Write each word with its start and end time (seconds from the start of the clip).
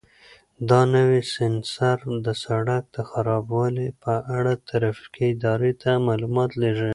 دا 0.69 0.81
نوی 0.95 1.21
سینسر 1.33 1.97
د 2.25 2.27
سړک 2.45 2.83
د 2.95 2.97
خرابوالي 3.09 3.89
په 4.03 4.13
اړه 4.37 4.53
ترافیکي 4.69 5.23
ادارې 5.33 5.71
ته 5.81 5.91
معلومات 6.07 6.51
لېږي. 6.61 6.89